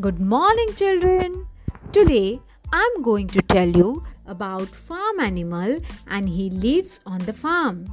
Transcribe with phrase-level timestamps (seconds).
[0.00, 1.46] Good morning, children.
[1.92, 2.40] Today
[2.72, 7.84] I'm going to tell you about farm animal and he lives on the farm.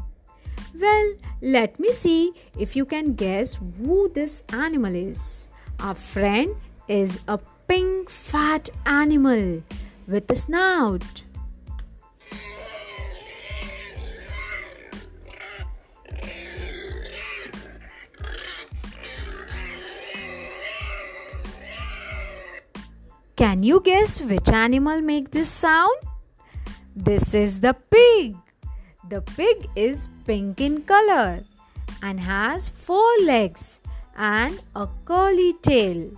[0.73, 5.49] Well, let me see if you can guess who this animal is.
[5.81, 6.55] Our friend
[6.87, 9.63] is a pink fat animal
[10.07, 11.23] with a snout.
[23.37, 25.95] Can you guess which animal make this sound?
[26.95, 28.35] This is the pig.
[29.09, 31.43] The pig is pink in color
[32.01, 33.79] and has four legs
[34.15, 36.09] and a curly tail.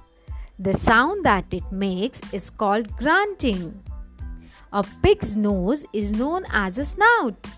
[0.60, 3.84] The sound that it makes is called grunting.
[4.72, 7.50] A pig's nose is known as a snout.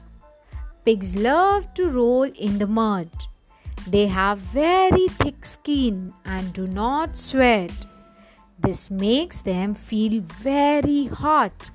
[0.86, 3.10] Pigs love to roll in the mud.
[3.86, 7.91] They have very thick skin and do not sweat.
[8.64, 11.72] This makes them feel very hot.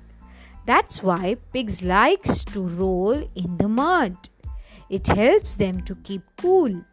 [0.65, 4.15] That's why pigs likes to roll in the mud.
[4.89, 6.85] It helps them to keep cool.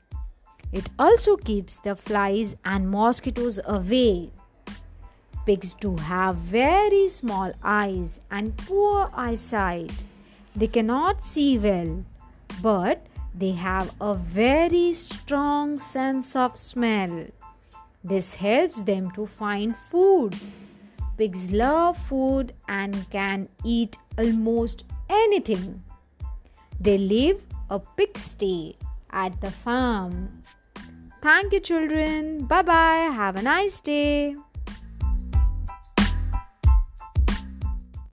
[0.72, 4.30] It also keeps the flies and mosquitoes away.
[5.46, 10.02] Pigs do have very small eyes and poor eyesight.
[10.56, 12.04] They cannot see well,
[12.60, 17.26] but they have a very strong sense of smell.
[18.04, 20.36] This helps them to find food.
[21.16, 25.82] Pigs love food and can eat almost anything.
[26.78, 28.76] They live a pigsty
[29.10, 30.42] at the farm.
[31.22, 32.44] Thank you, children.
[32.44, 33.10] Bye bye.
[33.14, 34.36] Have a nice day.